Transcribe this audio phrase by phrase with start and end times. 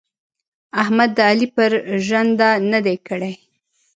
[0.81, 1.71] احمد د علي پر
[2.07, 3.33] ژنده نه دي کړي.